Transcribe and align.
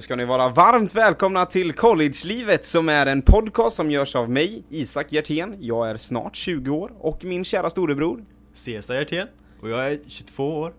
Då 0.00 0.04
ska 0.04 0.16
ni 0.16 0.24
vara 0.24 0.48
varmt 0.48 0.94
välkomna 0.94 1.46
till 1.46 1.72
Collegelivet 1.72 2.64
som 2.64 2.88
är 2.88 3.06
en 3.06 3.22
podcast 3.22 3.76
som 3.76 3.90
görs 3.90 4.16
av 4.16 4.30
mig, 4.30 4.64
Isak 4.70 5.12
Hjertén. 5.12 5.56
Jag 5.58 5.90
är 5.90 5.96
snart 5.96 6.36
20 6.36 6.70
år 6.70 6.92
och 6.98 7.24
min 7.24 7.44
kära 7.44 7.70
storebror. 7.70 8.24
Cesar 8.52 8.94
Hjertén 8.94 9.28
och 9.62 9.70
jag 9.70 9.92
är 9.92 10.00
22 10.06 10.58
år. 10.58 10.72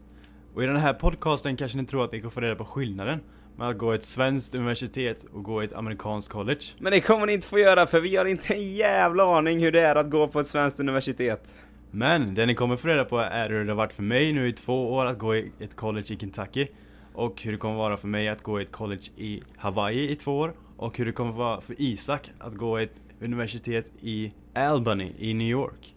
Och 0.56 0.64
i 0.64 0.66
den 0.66 0.76
här 0.76 0.94
podcasten 0.94 1.58
kanske 1.58 1.78
ni 1.78 1.86
tror 1.86 2.04
att 2.04 2.12
ni 2.12 2.22
kan 2.22 2.32
få 2.32 2.40
reda 2.40 2.56
på 2.56 2.66
skillnaden 2.66 3.20
med 3.58 3.68
att 3.68 3.78
gå 3.78 3.92
ett 3.92 4.04
svenskt 4.04 4.56
universitet 4.56 5.26
och 5.34 5.44
gå 5.44 5.62
ett 5.62 5.74
amerikanskt 5.74 6.32
college. 6.32 6.62
Men 6.80 6.92
det 6.92 7.02
kommer 7.02 7.26
ni 7.26 7.34
inte 7.34 7.48
få 7.48 7.60
göra 7.60 7.88
för 7.88 8.02
vi 8.02 8.16
har 8.16 8.26
inte 8.26 8.54
en 8.54 8.74
jävla 8.74 9.38
aning 9.38 9.60
hur 9.60 9.72
det 9.72 9.82
är 9.82 9.96
att 9.96 10.10
gå 10.10 10.28
på 10.28 10.40
ett 10.40 10.48
svenskt 10.48 10.80
universitet. 10.80 11.56
Men 11.92 12.36
det 12.36 12.46
ni 12.46 12.56
kommer 12.56 12.76
få 12.76 12.88
reda 12.88 13.06
på 13.06 13.20
är 13.20 13.50
hur 13.50 13.66
det 13.66 13.72
har 13.72 13.78
varit 13.78 13.94
för 13.94 14.04
mig 14.04 14.34
nu 14.34 14.48
i 14.48 14.54
två 14.54 14.94
år 14.94 15.06
att 15.06 15.20
gå 15.20 15.36
i 15.36 15.52
ett 15.60 15.76
college 15.76 16.14
i 16.14 16.18
Kentucky. 16.18 16.68
Och 17.14 17.42
hur 17.42 17.52
det 17.52 17.58
kommer 17.58 17.76
vara 17.76 17.98
för 17.98 18.08
mig 18.08 18.30
att 18.30 18.44
gå 18.44 18.60
i 18.60 18.64
ett 18.64 18.72
college 18.72 19.04
i 19.18 19.42
Hawaii 19.58 20.12
i 20.12 20.16
två 20.16 20.38
år. 20.38 20.54
Och 20.78 20.98
hur 20.98 21.06
det 21.06 21.12
kommer 21.12 21.32
vara 21.32 21.62
för 21.62 21.82
Isak 21.82 22.32
att 22.40 22.56
gå 22.56 22.80
i 22.80 22.84
ett 22.84 23.02
universitet 23.20 23.92
i 24.02 24.32
Albany 24.54 25.12
i 25.18 25.34
New 25.34 25.48
York. 25.48 25.94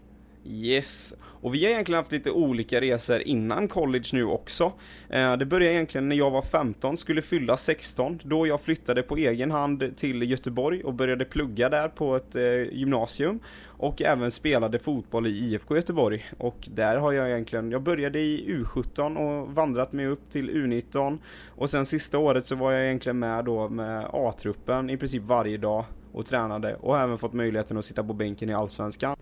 Yes, 0.47 1.15
och 1.21 1.55
vi 1.55 1.65
har 1.65 1.71
egentligen 1.71 1.99
haft 1.99 2.13
lite 2.13 2.31
olika 2.31 2.81
resor 2.81 3.21
innan 3.21 3.69
college 3.69 4.09
nu 4.13 4.25
också. 4.25 4.73
Eh, 5.09 5.37
det 5.37 5.47
började 5.47 5.75
egentligen 5.75 6.09
när 6.09 6.17
jag 6.17 6.31
var 6.31 6.43
15, 6.43 6.97
skulle 6.97 7.23
fylla 7.23 7.57
16, 7.57 8.21
då 8.25 8.47
jag 8.47 8.61
flyttade 8.61 9.03
på 9.03 9.17
egen 9.17 9.51
hand 9.51 9.97
till 9.97 10.31
Göteborg 10.31 10.85
och 10.85 10.95
började 10.95 11.25
plugga 11.25 11.69
där 11.69 11.89
på 11.89 12.17
ett 12.17 12.37
eh, 12.37 12.43
gymnasium 12.73 13.41
och 13.67 14.03
även 14.03 14.31
spelade 14.31 14.79
fotboll 14.79 15.27
i 15.27 15.31
IFK 15.31 15.77
Göteborg. 15.77 16.31
Och 16.39 16.69
där 16.75 16.97
har 16.97 17.13
jag 17.13 17.31
egentligen, 17.31 17.71
jag 17.71 17.83
började 17.83 18.21
i 18.21 18.47
U17 18.49 19.17
och 19.17 19.55
vandrat 19.55 19.93
mig 19.93 20.07
upp 20.07 20.31
till 20.31 20.51
U19 20.51 21.19
och 21.49 21.71
sen 21.71 21.87
sista 21.87 22.19
året 22.19 22.47
så 22.47 22.57
var 22.57 22.73
jag 22.73 22.85
egentligen 22.85 23.19
med 23.19 23.45
då 23.45 23.69
med 23.69 24.07
A-truppen 24.13 24.91
i 24.91 24.97
princip 24.97 25.23
varje 25.23 25.57
dag 25.57 25.85
och 26.13 26.27
tränade 26.27 26.75
och 26.75 26.99
även 26.99 27.19
fått 27.19 27.33
möjligheten 27.33 27.79
att 27.79 27.85
sitta 27.85 28.05
på 28.05 28.13
bänken 28.13 28.51
i 28.51 28.55
Allsvenskan. 28.55 29.17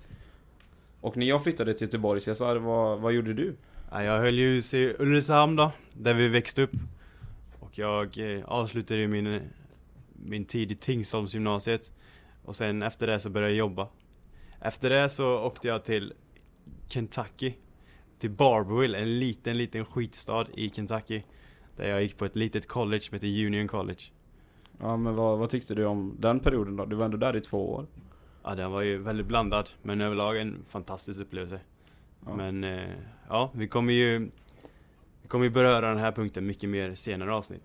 Och 1.03 1.17
när 1.17 1.27
jag 1.27 1.43
flyttade 1.43 1.75
till 1.75 1.87
Göteborg 1.87 2.21
så 2.21 2.31
jag 2.31 2.37
sa, 2.37 2.59
vad, 2.59 3.01
vad 3.01 3.13
gjorde 3.13 3.35
du? 3.35 3.57
Ja, 3.91 4.05
jag 4.05 4.19
höll 4.19 4.39
ju 4.39 4.57
i 4.57 4.95
Ulricehamn 4.99 5.57
då, 5.57 5.73
där 5.93 6.15
vi 6.15 6.29
växte 6.29 6.63
upp. 6.63 6.71
Och 7.61 7.79
jag 7.79 8.19
eh, 8.19 8.45
avslutade 8.45 9.01
ju 9.01 9.09
min, 9.09 9.41
min 10.13 10.45
tid 10.45 10.73
i 10.73 10.75
Tingsholmsgymnasiet. 10.75 11.93
Och 12.45 12.57
sen 12.57 12.83
efter 12.83 13.07
det 13.07 13.21
så 13.21 13.31
började 13.31 13.53
jag 13.53 13.59
jobba. 13.59 13.89
Efter 14.61 14.91
det 14.91 15.09
så 15.09 15.39
åkte 15.39 15.69
jag 15.69 15.85
till 15.85 16.13
Kentucky. 16.89 17.53
Till 18.19 18.31
Barberville, 18.31 18.99
en 18.99 19.19
liten, 19.19 19.59
liten 19.59 19.85
skitstad 19.85 20.47
i 20.55 20.71
Kentucky. 20.71 21.23
Där 21.77 21.89
jag 21.89 22.03
gick 22.03 22.17
på 22.17 22.25
ett 22.25 22.37
litet 22.37 22.69
college 22.69 23.01
som 23.01 23.15
heter 23.15 23.47
Union 23.47 23.69
College. 23.69 24.03
Ja 24.81 24.97
men 24.97 25.15
vad, 25.15 25.39
vad 25.39 25.51
tyckte 25.51 25.75
du 25.75 25.85
om 25.85 26.17
den 26.19 26.41
perioden 26.41 26.77
då? 26.77 26.85
Du 26.85 26.97
var 26.97 27.05
ändå 27.05 27.17
där 27.17 27.37
i 27.37 27.41
två 27.41 27.73
år. 27.73 27.87
Ja, 28.45 28.55
den 28.55 28.71
var 28.71 28.83
ju 28.83 28.99
väldigt 28.99 29.27
blandad, 29.27 29.71
men 29.83 30.01
överlag 30.01 30.41
en 30.41 30.65
fantastisk 30.69 31.21
upplevelse. 31.21 31.61
Ja. 32.27 32.37
Men 32.37 32.65
eh, 32.65 32.91
ja, 33.29 33.51
vi 33.55 33.69
kommer 33.69 33.93
ju 33.93 34.19
Vi 35.23 35.29
kommer 35.29 35.45
ju 35.45 35.51
beröra 35.51 35.89
den 35.89 35.99
här 35.99 36.13
punkten 36.13 36.47
mycket 36.47 36.69
mer 36.69 36.95
senare 36.95 37.35
avsnitt. 37.35 37.63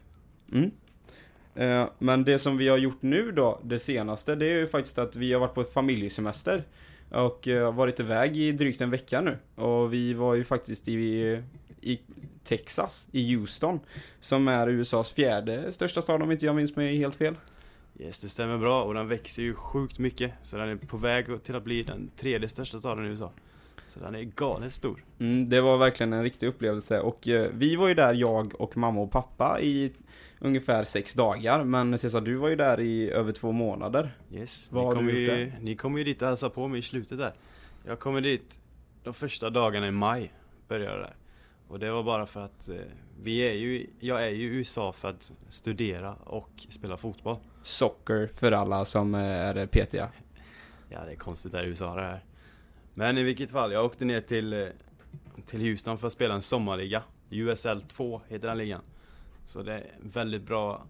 Mm. 0.53 0.71
Eh, 1.55 1.89
men 1.99 2.23
det 2.23 2.39
som 2.39 2.57
vi 2.57 2.67
har 2.67 2.77
gjort 2.77 3.01
nu 3.01 3.31
då, 3.31 3.59
det 3.63 3.79
senaste, 3.79 4.35
det 4.35 4.45
är 4.45 4.59
ju 4.59 4.67
faktiskt 4.67 4.97
att 4.97 5.15
vi 5.15 5.33
har 5.33 5.39
varit 5.39 5.53
på 5.53 5.61
ett 5.61 5.73
familjesemester. 5.73 6.63
Och 7.11 7.47
eh, 7.47 7.73
varit 7.73 7.99
iväg 7.99 8.37
i 8.37 8.51
drygt 8.51 8.81
en 8.81 8.89
vecka 8.89 9.21
nu. 9.21 9.37
Och 9.55 9.93
vi 9.93 10.13
var 10.13 10.35
ju 10.35 10.43
faktiskt 10.43 10.87
i, 10.87 11.41
i 11.81 11.99
Texas, 12.43 13.07
i 13.11 13.35
Houston. 13.35 13.79
Som 14.19 14.47
är 14.47 14.67
USAs 14.67 15.11
fjärde 15.11 15.71
största 15.71 16.01
stad 16.01 16.21
om 16.21 16.31
inte 16.31 16.45
jag 16.45 16.55
minns 16.55 16.75
mig 16.75 16.97
helt 16.97 17.15
fel. 17.15 17.35
Yes, 17.99 18.19
det 18.19 18.29
stämmer 18.29 18.57
bra 18.57 18.83
och 18.83 18.93
den 18.93 19.07
växer 19.07 19.41
ju 19.43 19.53
sjukt 19.53 19.99
mycket. 19.99 20.31
Så 20.41 20.57
den 20.57 20.69
är 20.69 20.75
på 20.75 20.97
väg 20.97 21.43
till 21.43 21.55
att 21.55 21.63
bli 21.63 21.83
den 21.83 22.11
tredje 22.15 22.47
största 22.47 22.79
staden 22.79 23.05
i 23.05 23.07
USA. 23.07 23.31
Så 23.87 23.99
den 23.99 24.15
är 24.15 24.23
galet 24.23 24.73
stor. 24.73 25.03
Mm, 25.19 25.49
det 25.49 25.61
var 25.61 25.77
verkligen 25.77 26.13
en 26.13 26.23
riktig 26.23 26.47
upplevelse 26.47 26.99
och 26.99 27.27
eh, 27.27 27.51
vi 27.53 27.75
var 27.75 27.87
ju 27.87 27.93
där, 27.93 28.13
jag 28.13 28.61
och 28.61 28.77
mamma 28.77 29.01
och 29.01 29.11
pappa 29.11 29.59
i 29.61 29.93
ungefär 30.39 30.83
sex 30.83 31.13
dagar. 31.13 31.63
Men 31.63 31.97
Cesar, 31.97 32.21
du 32.21 32.35
var 32.35 32.49
ju 32.49 32.55
där 32.55 32.79
i 32.79 33.11
över 33.11 33.31
två 33.31 33.51
månader. 33.51 34.17
Yes, 34.31 34.67
Vad 34.71 34.87
ni 34.87 34.95
kommer 34.95 35.11
ju, 35.11 35.51
ni 35.61 35.75
kommer 35.75 35.97
ju 35.97 36.03
dit 36.03 36.21
och 36.21 36.27
hälsa 36.27 36.49
på 36.49 36.67
mig 36.67 36.79
i 36.79 36.83
slutet 36.83 37.17
där. 37.17 37.33
Jag 37.85 37.99
kommer 37.99 38.21
dit 38.21 38.59
de 39.03 39.13
första 39.13 39.49
dagarna 39.49 39.87
i 39.87 39.91
maj, 39.91 40.33
började 40.67 40.99
där. 40.99 41.15
Och 41.67 41.79
det 41.79 41.91
var 41.91 42.03
bara 42.03 42.25
för 42.25 42.41
att 42.41 42.69
eh, 42.69 42.75
vi 43.21 43.39
är 43.39 43.53
ju, 43.53 43.89
jag 43.99 44.23
är 44.23 44.29
ju 44.29 44.43
i 44.43 44.55
USA 44.55 44.93
för 44.93 45.09
att 45.09 45.31
studera 45.49 46.13
och 46.13 46.65
spela 46.69 46.97
fotboll. 46.97 47.37
Soccer 47.63 48.27
för 48.27 48.51
alla 48.51 48.85
som 48.85 49.15
eh, 49.15 49.21
är 49.21 49.67
petiga. 49.67 50.09
Ja, 50.89 51.05
det 51.05 51.11
är 51.11 51.15
konstigt 51.15 51.51
där 51.51 51.63
i 51.63 51.67
USA 51.67 51.95
det 51.95 52.01
här. 52.01 52.23
Men 52.93 53.17
i 53.17 53.23
vilket 53.23 53.51
fall, 53.51 53.71
jag 53.71 53.85
åkte 53.85 54.05
ner 54.05 54.21
till, 54.21 54.53
eh, 54.53 54.67
till 55.45 55.61
Houston 55.61 55.97
för 55.97 56.07
att 56.07 56.13
spela 56.13 56.33
en 56.33 56.41
sommarliga. 56.41 57.03
USL 57.29 57.81
2 57.81 58.21
heter 58.27 58.47
den 58.47 58.57
ligan. 58.57 58.81
Så 59.45 59.63
det 59.63 59.73
är 59.73 59.91
en 60.03 60.09
väldigt 60.09 60.43
bra 60.43 60.85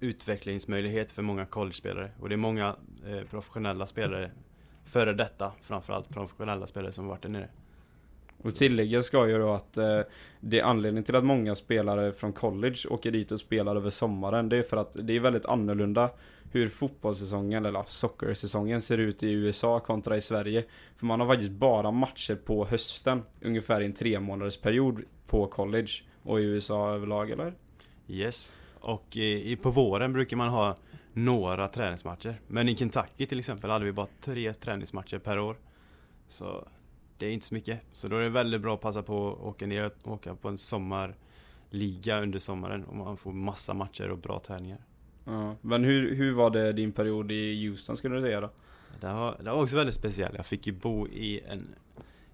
utvecklingsmöjlighet 0.00 1.12
för 1.12 1.22
många 1.22 1.46
college-spelare. 1.46 2.10
Och 2.20 2.28
det 2.28 2.34
är 2.34 2.36
många 2.36 2.76
eh, 3.06 3.22
professionella 3.30 3.86
spelare, 3.86 4.30
före 4.84 5.12
detta 5.12 5.52
framförallt 5.62 6.08
professionella 6.08 6.66
spelare 6.66 6.92
som 6.92 7.06
varit 7.06 7.22
där 7.22 7.28
nere. 7.28 7.48
Och 8.44 8.54
tilläggas 8.54 9.06
ska 9.06 9.28
ju 9.28 9.38
då 9.38 9.52
att 9.52 9.76
eh, 9.76 10.00
det 10.40 10.60
är 10.60 10.64
anledningen 10.64 11.04
till 11.04 11.16
att 11.16 11.24
många 11.24 11.54
spelare 11.54 12.12
från 12.12 12.32
college 12.32 12.76
åker 12.90 13.10
dit 13.10 13.32
och 13.32 13.40
spelar 13.40 13.76
över 13.76 13.90
sommaren. 13.90 14.48
Det 14.48 14.56
är 14.56 14.62
för 14.62 14.76
att 14.76 14.96
det 15.02 15.16
är 15.16 15.20
väldigt 15.20 15.46
annorlunda 15.46 16.10
hur 16.52 16.68
fotbollssäsongen, 16.68 17.64
eller 17.64 17.84
soccersäsongen 17.86 18.80
ser 18.80 18.98
ut 18.98 19.22
i 19.22 19.32
USA 19.32 19.80
kontra 19.80 20.16
i 20.16 20.20
Sverige. 20.20 20.64
För 20.96 21.06
man 21.06 21.20
har 21.20 21.26
faktiskt 21.26 21.50
bara 21.50 21.90
matcher 21.90 22.34
på 22.34 22.64
hösten, 22.64 23.22
ungefär 23.40 23.80
i 23.80 23.84
en 23.84 23.92
tre 23.92 24.20
månaders 24.20 24.56
period 24.56 25.02
på 25.26 25.46
college 25.46 25.90
och 26.22 26.40
i 26.40 26.44
USA 26.44 26.94
överlag, 26.94 27.30
eller? 27.30 27.54
Yes. 28.08 28.56
Och 28.80 29.16
i, 29.16 29.56
på 29.56 29.70
våren 29.70 30.12
brukar 30.12 30.36
man 30.36 30.48
ha 30.48 30.76
några 31.12 31.68
träningsmatcher. 31.68 32.40
Men 32.46 32.68
i 32.68 32.76
Kentucky 32.76 33.26
till 33.26 33.38
exempel 33.38 33.70
hade 33.70 33.84
vi 33.84 33.92
bara 33.92 34.08
tre 34.20 34.54
träningsmatcher 34.54 35.18
per 35.18 35.38
år. 35.38 35.56
Så 36.28 36.68
det 37.24 37.30
är 37.30 37.32
inte 37.32 37.46
så 37.46 37.54
mycket. 37.54 37.80
Så 37.92 38.08
då 38.08 38.16
är 38.16 38.22
det 38.22 38.30
väldigt 38.30 38.60
bra 38.60 38.74
att 38.74 38.80
passa 38.80 39.02
på 39.02 39.32
att 39.32 39.40
åka 39.40 39.66
ner 39.66 39.84
och 39.84 40.12
åka 40.12 40.34
på 40.34 40.48
en 40.48 40.58
sommarliga 40.58 42.20
under 42.20 42.38
sommaren. 42.38 42.84
Och 42.84 42.96
man 42.96 43.16
får 43.16 43.32
massa 43.32 43.74
matcher 43.74 44.10
och 44.10 44.18
bra 44.18 44.40
träningar. 44.40 44.78
Ja, 45.24 45.56
men 45.60 45.84
hur, 45.84 46.14
hur 46.14 46.32
var 46.32 46.50
det 46.50 46.72
din 46.72 46.92
period 46.92 47.32
i 47.32 47.66
Houston 47.66 47.96
skulle 47.96 48.14
du 48.14 48.22
säga 48.22 48.40
då? 48.40 48.50
Det 49.00 49.06
var, 49.06 49.36
det 49.38 49.50
var 49.50 49.62
också 49.62 49.76
väldigt 49.76 49.94
speciellt. 49.94 50.34
Jag 50.36 50.46
fick 50.46 50.66
ju 50.66 50.72
bo 50.72 51.08
i 51.08 51.40
en, 51.40 51.74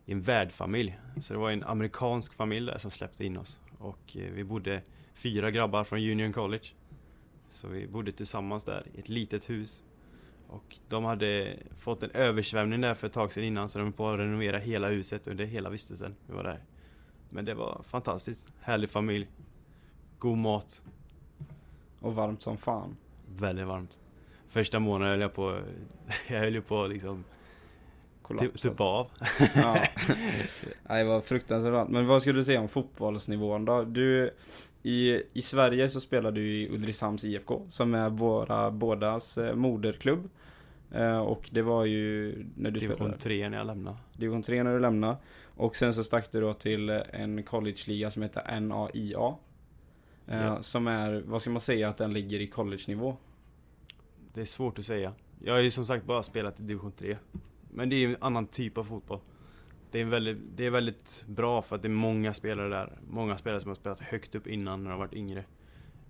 i 0.07 0.13
en 0.13 0.21
värdfamilj. 0.21 0.99
Så 1.21 1.35
det 1.35 1.41
var 1.41 1.51
en 1.51 1.65
amerikansk 1.65 2.35
familj 2.35 2.67
där 2.67 2.79
som 2.79 2.91
släppte 2.91 3.25
in 3.25 3.37
oss. 3.37 3.61
Och 3.79 4.17
eh, 4.17 4.33
vi 4.33 4.45
bodde 4.45 4.83
fyra 5.15 5.51
grabbar 5.51 5.85
från 5.85 5.99
Union 5.99 6.33
College. 6.33 6.65
Så 7.51 7.69
vi 7.69 7.87
bodde 7.87 8.13
tillsammans 8.13 8.65
där 8.65 8.87
i 8.95 9.01
ett 9.01 9.09
litet 9.09 9.51
hus. 9.51 9.83
Och 10.51 10.77
de 10.89 11.05
hade 11.05 11.57
fått 11.79 12.03
en 12.03 12.11
översvämning 12.11 12.81
där 12.81 12.95
för 12.95 13.07
ett 13.07 13.13
tag 13.13 13.33
sedan 13.33 13.45
innan 13.45 13.69
så 13.69 13.79
de 13.79 13.85
höll 13.85 13.93
på 13.93 14.09
att 14.09 14.19
renovera 14.19 14.59
hela 14.59 14.89
huset 14.89 15.27
under 15.27 15.45
hela 15.45 15.71
vistelsen 15.71 16.17
vi 16.27 16.33
var 16.35 16.45
där. 16.45 16.61
Men 17.29 17.45
det 17.45 17.55
var 17.55 17.83
fantastiskt. 17.89 18.47
Härlig 18.61 18.91
familj. 18.91 19.29
God 20.19 20.39
mat. 20.39 20.83
Och 22.01 22.15
varmt 22.15 22.43
som 22.43 22.57
fan. 22.57 22.97
Väldigt 23.37 23.67
varmt. 23.67 24.01
Första 24.49 24.79
månaden 24.79 25.11
höll 25.13 25.21
jag 25.21 25.35
på, 25.35 25.61
jag 26.29 26.39
höll 26.39 26.55
ju 26.55 26.63
på 26.63 26.87
liksom 26.87 27.25
Typ 28.39 28.81
av. 28.81 29.11
ja. 29.55 29.75
Nej, 30.89 31.05
det 31.05 31.05
var 31.05 31.21
fruktansvärt 31.21 31.73
varmt. 31.73 31.91
Men 31.91 32.07
vad 32.07 32.21
skulle 32.23 32.39
du 32.39 32.45
säga 32.45 32.61
om 32.61 32.69
fotbollsnivån 32.69 33.65
då? 33.65 33.85
Du, 33.85 34.31
i, 34.83 35.23
I 35.33 35.43
Sverige 35.43 35.89
så 35.89 36.01
spelar 36.01 36.33
du 36.33 36.55
i 36.57 36.69
Ulricehamns 36.69 37.25
IFK 37.25 37.67
som 37.69 37.95
är 37.95 38.11
våra 38.11 38.71
bådas 38.71 39.39
eh, 39.39 39.55
moderklubb. 39.55 40.29
Eh, 40.93 41.19
och 41.19 41.49
det 41.53 41.63
var 41.63 41.85
ju 41.85 42.37
när 42.57 42.71
du 42.71 42.81
Division 42.81 42.97
spelade. 42.97 43.19
3 43.19 43.49
när 43.49 43.59
jag 43.59 43.67
lämnade. 43.67 43.97
Division 44.13 44.43
3 44.43 44.63
när 44.63 44.73
du 44.73 44.81
lämnade. 44.81 45.17
Och 45.45 45.77
sen 45.77 45.95
så 45.95 46.05
stack 46.05 46.33
du 46.33 46.41
då 46.41 46.53
till 46.53 46.91
en 46.91 47.43
collegeliga 47.43 48.11
som 48.11 48.23
heter 48.23 48.61
NAIA. 48.61 49.35
Eh, 50.27 50.45
ja. 50.45 50.63
Som 50.63 50.87
är, 50.87 51.23
vad 51.27 51.43
ska 51.43 51.51
man 51.51 51.61
säga 51.61 51.89
att 51.89 51.97
den 51.97 52.13
ligger 52.13 52.41
i 52.41 52.47
college-nivå? 52.47 53.17
Det 54.35 54.41
är 54.41 54.45
svårt 54.45 54.79
att 54.79 54.85
säga. 54.85 55.13
Jag 55.45 55.55
har 55.55 55.61
ju 55.61 55.71
som 55.71 55.85
sagt 55.85 56.05
bara 56.05 56.23
spelat 56.23 56.61
i 56.61 56.63
Division 56.63 56.93
3. 56.93 57.17
Men 57.71 57.89
det 57.89 57.97
är 57.97 58.09
en 58.09 58.17
annan 58.21 58.47
typ 58.47 58.79
av 58.79 58.85
fotboll. 58.85 59.21
Det 59.91 60.01
är, 60.01 60.05
väldigt, 60.05 60.39
det 60.57 60.67
är 60.67 60.71
väldigt 60.71 61.25
bra 61.29 61.63
för 61.63 61.77
att 61.77 61.83
det 61.83 61.89
är 61.89 61.91
många 61.91 62.35
spelare 62.35 62.69
där. 62.69 62.99
Många 63.09 63.39
spelare 63.39 63.61
som 63.61 63.69
har 63.69 63.77
spelat 63.77 64.01
högt 64.01 64.35
upp 64.35 64.47
innan 64.47 64.85
när 64.85 64.91
de 64.91 64.99
varit 64.99 65.15
yngre. 65.15 65.45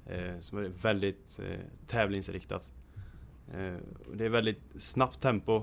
Eh, 0.06 0.41
som 0.41 0.59
är 0.59 0.62
väldigt 0.62 1.41
eh, 1.43 1.61
tävlingsriktat. 1.87 2.73
Eh, 3.55 3.77
det 4.15 4.25
är 4.25 4.29
väldigt 4.29 4.62
snabbt 4.79 5.21
tempo. 5.21 5.62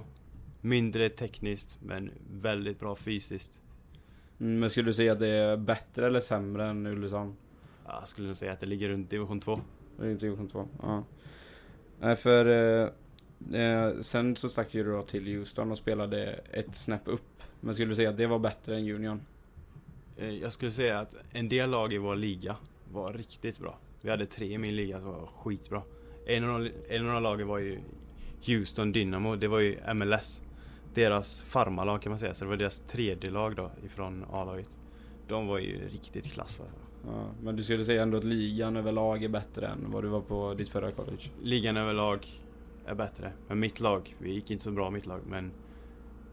Mindre 0.61 1.09
tekniskt 1.09 1.77
men 1.81 2.11
väldigt 2.31 2.79
bra 2.79 2.95
fysiskt. 2.95 3.59
Mm, 4.39 4.59
men 4.59 4.69
skulle 4.69 4.89
du 4.89 4.93
säga 4.93 5.11
att 5.11 5.19
det 5.19 5.27
är 5.27 5.57
bättre 5.57 6.07
eller 6.07 6.19
sämre 6.19 6.65
än 6.65 6.85
Ulricehamn? 6.85 7.35
Jag 7.85 8.07
skulle 8.07 8.27
nog 8.27 8.37
säga 8.37 8.53
att 8.53 8.59
det 8.59 8.65
ligger 8.65 8.89
runt 8.89 9.09
division 9.09 9.39
2. 9.39 9.59
Det 9.99 10.05
är 10.05 10.11
inte 10.11 10.25
division 10.25 10.47
2. 10.47 10.67
Ja. 10.81 11.03
Nej, 11.99 12.15
för 12.15 12.45
eh, 13.53 13.99
sen 14.01 14.35
så 14.35 14.49
stack 14.49 14.75
ju 14.75 14.83
du 14.83 14.91
då 14.91 15.01
till 15.03 15.25
Houston 15.37 15.71
och 15.71 15.77
spelade 15.77 16.39
ett 16.51 16.75
snäpp 16.75 17.01
upp. 17.05 17.21
Men 17.61 17.73
skulle 17.73 17.89
du 17.91 17.95
säga 17.95 18.09
att 18.09 18.17
det 18.17 18.27
var 18.27 18.39
bättre 18.39 18.75
än 18.77 18.89
Union? 18.91 19.21
Eh, 20.17 20.29
Jag 20.29 20.53
skulle 20.53 20.71
säga 20.71 20.99
att 20.99 21.15
en 21.31 21.49
del 21.49 21.69
lag 21.69 21.93
i 21.93 21.97
vår 21.97 22.15
liga 22.15 22.55
var 22.93 23.13
riktigt 23.13 23.59
bra. 23.59 23.77
Vi 24.01 24.09
hade 24.09 24.25
tre 24.25 24.53
i 24.53 24.57
min 24.57 24.75
liga 24.75 24.99
som 25.01 25.09
var 25.11 25.25
skitbra. 25.25 25.81
En 26.25 26.49
av 26.49 26.59
de, 26.63 26.71
en 26.89 27.07
av 27.07 27.13
de 27.13 27.23
lagen 27.23 27.47
var 27.47 27.57
ju 27.57 27.79
Houston 28.47 28.91
Dynamo, 28.91 29.35
det 29.35 29.47
var 29.47 29.59
ju 29.59 29.77
MLS. 29.93 30.41
Deras 30.93 31.41
farmarlag 31.41 32.01
kan 32.01 32.09
man 32.09 32.19
säga, 32.19 32.33
så 32.33 32.43
det 32.43 32.49
var 32.49 32.57
deras 32.57 32.79
tredje 32.79 33.29
lag 33.31 33.55
då 33.55 33.71
ifrån 33.85 34.25
A-laget. 34.33 34.77
De 35.27 35.47
var 35.47 35.59
ju 35.59 35.87
riktigt 35.89 36.31
klass 36.31 36.59
alltså. 36.61 36.75
Ja, 37.05 37.25
men 37.41 37.55
du 37.55 37.63
skulle 37.63 37.83
säga 37.83 38.03
ändå 38.03 38.17
att 38.17 38.23
ligan 38.23 38.77
överlag 38.77 39.23
är 39.23 39.27
bättre 39.29 39.67
än 39.67 39.91
vad 39.91 40.03
du 40.03 40.07
var 40.07 40.21
på 40.21 40.53
ditt 40.53 40.69
förra 40.69 40.91
college? 40.91 41.21
Ligan 41.43 41.77
överlag 41.77 42.27
är 42.87 42.95
bättre. 42.95 43.31
Men 43.47 43.59
mitt 43.59 43.79
lag, 43.79 44.15
vi 44.19 44.33
gick 44.33 44.51
inte 44.51 44.63
så 44.63 44.71
bra 44.71 44.89
mitt 44.89 45.05
lag 45.05 45.21
men 45.27 45.51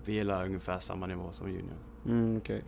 vi 0.05 0.19
är 0.19 0.45
ungefär 0.45 0.79
samma 0.79 1.07
nivå 1.07 1.29
som 1.33 1.47
Union. 1.47 1.71
Mm, 2.07 2.37
okej. 2.37 2.65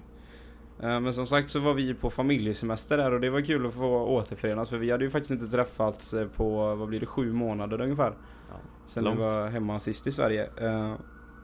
Eh, 0.80 1.00
Men 1.00 1.14
som 1.14 1.26
sagt 1.26 1.50
så 1.50 1.60
var 1.60 1.74
vi 1.74 1.94
på 1.94 2.10
familjesemester 2.10 2.96
där 2.96 3.12
och 3.12 3.20
det 3.20 3.30
var 3.30 3.40
kul 3.40 3.66
att 3.66 3.74
få 3.74 4.06
återförenas 4.06 4.70
för 4.70 4.76
vi 4.78 4.90
hade 4.90 5.04
ju 5.04 5.10
faktiskt 5.10 5.30
inte 5.30 5.46
träffats 5.46 6.14
eh, 6.14 6.28
på, 6.28 6.74
vad 6.74 6.88
blir 6.88 7.00
det, 7.00 7.06
sju 7.06 7.32
månader 7.32 7.80
ungefär. 7.80 8.12
Ja. 8.50 8.54
Sen 8.86 9.04
Långt. 9.04 9.18
vi 9.18 9.22
var 9.22 9.48
hemma 9.48 9.78
sist 9.80 10.06
i 10.06 10.12
Sverige. 10.12 10.50
Eh, 10.56 10.94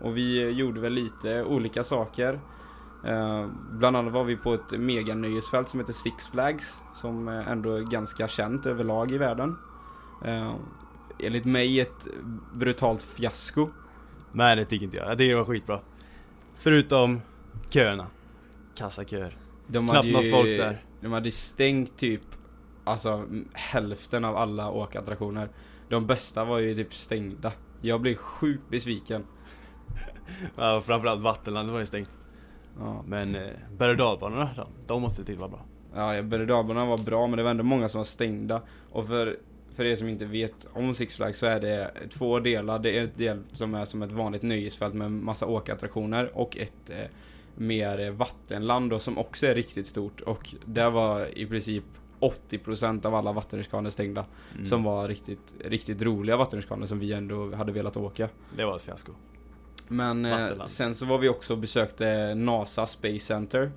Och 0.00 0.16
vi 0.16 0.50
gjorde 0.50 0.80
väl 0.80 0.92
lite 0.92 1.44
olika 1.44 1.84
saker. 1.84 2.40
Bland 3.70 3.96
annat 3.96 4.12
var 4.12 4.24
vi 4.24 4.36
på 4.36 4.54
ett 4.54 4.78
meganöjesfält 4.78 5.68
som 5.68 5.80
heter 5.80 5.92
Six 5.92 6.28
Flags. 6.28 6.82
Som 6.94 7.28
ändå 7.28 7.72
är 7.74 7.80
ganska 7.80 8.28
känt 8.28 8.66
överlag 8.66 9.12
i 9.12 9.18
världen. 9.18 9.56
Enligt 11.22 11.44
mig 11.44 11.80
ett 11.80 12.06
brutalt 12.54 13.02
fiasko. 13.02 13.68
Nej 14.32 14.56
det 14.56 14.64
tycker 14.64 14.84
inte 14.84 14.96
jag. 14.96 15.10
Jag 15.10 15.18
tycker 15.18 15.30
det 15.30 15.36
var 15.36 15.44
skitbra. 15.44 15.80
Förutom 16.54 17.20
köerna. 17.70 18.06
Kassaköer. 18.74 19.36
De 19.66 19.88
Knappt 19.88 20.12
något 20.12 20.30
folk 20.30 20.46
där. 20.46 20.84
De 21.00 21.12
hade 21.12 21.30
stängt 21.30 21.96
typ 21.96 22.22
Alltså 22.84 23.24
hälften 23.52 24.24
av 24.24 24.36
alla 24.36 24.70
åkattraktioner 24.70 25.48
De 25.88 26.06
bästa 26.06 26.44
var 26.44 26.58
ju 26.58 26.74
typ 26.74 26.94
stängda 26.94 27.52
Jag 27.80 28.00
blev 28.00 28.14
sjukt 28.14 28.68
besviken 28.70 29.24
Ja, 30.56 30.76
och 30.76 30.84
framförallt 30.84 31.22
Vattenlandet 31.22 31.72
var 31.72 31.80
ju 31.80 31.86
stängt. 31.86 32.16
Ja, 32.78 33.04
Men 33.06 33.34
eh, 33.34 33.50
berg 33.78 33.90
och 33.90 33.96
dalbanorna 33.96 34.50
då, 34.56 34.68
de 34.86 35.02
måste 35.02 35.24
till 35.24 35.38
vara 35.38 35.48
bra. 35.48 35.64
ja 35.94 36.22
berg 36.22 36.46
var 36.46 37.04
bra 37.04 37.26
men 37.26 37.36
det 37.36 37.42
var 37.42 37.50
ändå 37.50 37.64
många 37.64 37.88
som 37.88 37.98
var 37.98 38.04
stängda 38.04 38.62
Och 38.90 39.06
för, 39.06 39.36
för 39.76 39.84
er 39.84 39.94
som 39.94 40.08
inte 40.08 40.24
vet 40.24 40.68
om 40.72 40.94
Six 40.94 41.16
Flags 41.16 41.38
så 41.38 41.46
är 41.46 41.60
det 41.60 41.90
två 42.10 42.40
delar 42.40 42.78
Det 42.78 42.98
är 42.98 43.04
ett 43.04 43.16
del 43.16 43.42
som 43.52 43.74
är 43.74 43.84
som 43.84 44.02
ett 44.02 44.12
vanligt 44.12 44.42
nöjesfält 44.42 44.94
med 44.94 45.10
massa 45.10 45.46
åkattraktioner 45.46 46.30
och 46.34 46.56
ett 46.56 46.90
eh, 46.90 47.06
mer 47.54 48.10
vattenland 48.10 48.90
då, 48.90 48.98
som 48.98 49.18
också 49.18 49.46
är 49.46 49.54
riktigt 49.54 49.86
stort 49.86 50.20
och 50.20 50.54
där 50.64 50.90
var 50.90 51.38
i 51.38 51.46
princip 51.46 51.84
80% 52.20 53.06
av 53.06 53.14
alla 53.14 53.32
vattenrutschkanor 53.32 53.90
stängda 53.90 54.24
Mm. 54.54 54.66
Som 54.66 54.82
var 54.82 55.08
riktigt, 55.08 55.54
riktigt 55.64 56.02
roliga 56.02 56.36
vattenrutschkanor 56.36 56.86
som 56.86 56.98
vi 56.98 57.12
ändå 57.12 57.54
hade 57.54 57.72
velat 57.72 57.96
åka. 57.96 58.28
Det 58.56 58.64
var 58.64 58.76
ett 58.76 58.82
fiasko. 58.82 59.12
Men 59.88 60.24
eh, 60.24 60.64
sen 60.64 60.94
så 60.94 61.06
var 61.06 61.18
vi 61.18 61.28
också 61.28 61.52
och 61.52 61.58
besökte 61.58 62.34
NASA 62.34 62.86
Space 62.86 63.18
Center. 63.18 63.72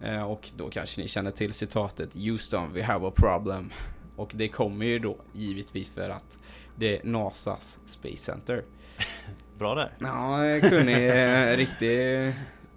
Eh, 0.00 0.22
och 0.22 0.50
då 0.56 0.70
kanske 0.70 1.00
ni 1.00 1.08
känner 1.08 1.30
till 1.30 1.52
citatet 1.52 2.14
Houston, 2.14 2.72
we 2.72 2.82
have 2.82 3.08
a 3.08 3.12
problem. 3.16 3.72
Och 4.18 4.30
det 4.34 4.48
kommer 4.48 4.86
ju 4.86 4.98
då 4.98 5.16
givetvis 5.32 5.90
för 5.90 6.10
att 6.10 6.38
det 6.76 6.98
är 6.98 7.04
NASAs 7.04 7.78
Space 7.86 8.16
Center. 8.16 8.64
Bra 9.58 9.74
där. 9.74 9.92
Ja, 9.98 10.44
jag 10.46 10.60
kunde 10.60 11.56
riktigt... 11.56 12.34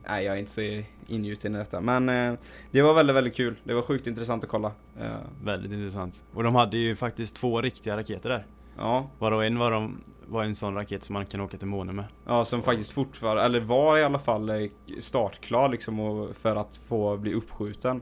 Nej, 0.07 0.25
jag 0.25 0.35
är 0.35 0.39
inte 0.39 0.51
så 0.51 0.83
ingjuten 1.07 1.55
i 1.55 1.57
detta. 1.57 1.81
Men 1.81 2.09
eh, 2.09 2.39
det 2.71 2.81
var 2.81 2.93
väldigt, 2.93 3.15
väldigt 3.15 3.35
kul. 3.35 3.55
Det 3.63 3.73
var 3.73 3.81
sjukt 3.81 4.07
intressant 4.07 4.43
att 4.43 4.49
kolla. 4.49 4.71
Eh, 4.99 5.15
Väldigt 5.43 5.71
intressant. 5.71 6.23
Och 6.33 6.43
de 6.43 6.55
hade 6.55 6.77
ju 6.77 6.95
faktiskt 6.95 7.35
två 7.35 7.61
riktiga 7.61 7.97
raketer 7.97 8.29
där. 8.29 8.45
ja, 8.77 9.09
Varav 9.19 9.43
en 9.43 9.57
var, 9.59 9.71
de, 9.71 10.01
var 10.27 10.43
en 10.43 10.55
sån 10.55 10.75
raket 10.75 11.03
som 11.03 11.13
man 11.13 11.25
kan 11.25 11.41
åka 11.41 11.57
till 11.57 11.67
månen 11.67 11.95
med. 11.95 12.05
Ja, 12.25 12.45
som 12.45 12.61
faktiskt 12.61 12.91
fortfarande, 12.91 13.43
eller 13.43 13.59
var 13.59 13.97
i 13.97 14.03
alla 14.03 14.19
fall 14.19 14.49
eh, 14.49 14.69
startklar 14.99 15.69
liksom 15.69 15.99
och 15.99 16.35
för 16.35 16.55
att 16.55 16.77
få 16.77 17.17
bli 17.17 17.33
uppskjuten. 17.33 18.01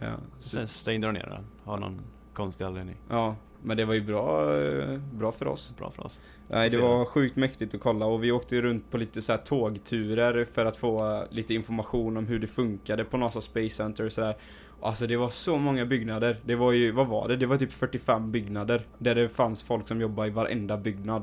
Ja, 0.00 0.12
Sen 0.40 0.68
stängde 0.68 1.06
de 1.06 1.12
ner 1.12 1.26
den. 1.26 1.46
Har 1.64 1.76
någon 1.78 2.00
konstig 2.32 2.64
anledning. 2.64 2.96
ja 3.08 3.36
men 3.62 3.76
det 3.76 3.84
var 3.84 3.94
ju 3.94 4.00
bra, 4.00 4.58
eh, 4.62 4.98
bra 5.12 5.32
för 5.32 5.46
oss. 5.48 5.74
Bra 5.78 5.90
för 5.90 6.06
oss. 6.06 6.20
Nej, 6.48 6.70
det 6.70 6.78
var 6.78 7.04
sjukt 7.04 7.36
mäktigt 7.36 7.74
att 7.74 7.80
kolla 7.80 8.06
och 8.06 8.24
vi 8.24 8.32
åkte 8.32 8.60
runt 8.60 8.90
på 8.90 8.96
lite 8.96 9.22
så 9.22 9.32
här 9.32 9.38
tågturer 9.38 10.44
för 10.44 10.66
att 10.66 10.76
få 10.76 11.24
lite 11.30 11.54
information 11.54 12.16
om 12.16 12.26
hur 12.26 12.38
det 12.38 12.46
funkade 12.46 13.04
på 13.04 13.16
NASA 13.16 13.40
Space 13.40 13.70
Center 13.70 14.06
och 14.06 14.12
sådär. 14.12 14.36
Alltså 14.82 15.06
det 15.06 15.16
var 15.16 15.28
så 15.28 15.56
många 15.56 15.86
byggnader. 15.86 16.40
Det 16.44 16.54
var 16.54 16.72
ju, 16.72 16.92
vad 16.92 17.06
var 17.06 17.28
det? 17.28 17.36
Det 17.36 17.46
var 17.46 17.56
typ 17.56 17.72
45 17.72 18.32
byggnader. 18.32 18.86
Där 18.98 19.14
det 19.14 19.28
fanns 19.28 19.62
folk 19.62 19.88
som 19.88 20.00
jobbade 20.00 20.28
i 20.28 20.30
varenda 20.30 20.76
byggnad. 20.76 21.22